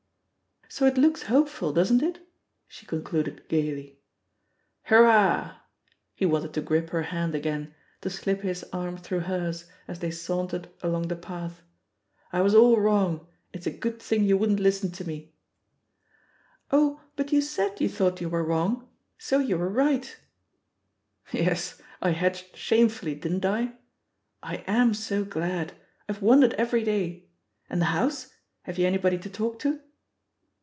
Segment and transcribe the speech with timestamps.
[0.73, 2.25] "So it looks hopeful, doesn't it?'*
[2.65, 3.99] she concluded gaily
[4.83, 5.55] "Hurrah 1"
[6.15, 10.11] He wanted to grip her hand again, to slip his arm through hers, as they
[10.11, 11.61] saun tered along the path.
[12.31, 15.33] "I was all wrong; it's a good thing you wouldn't listen to me."
[16.69, 18.87] THE POSITION OF PEGGY HABPEE Jll ^'Ohy but you said you thought you were wrong—
[19.17, 20.17] so you were right
[21.31, 23.73] 1" "Yes, I hedged shamefully, didn't I?
[24.41, 25.73] I am so glad;
[26.07, 27.27] IVe wondered every day.
[27.69, 28.33] And the house—
[28.63, 29.81] have you anybody to talk to?"